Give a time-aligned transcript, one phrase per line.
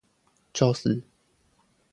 [0.51, 1.03] 宙斯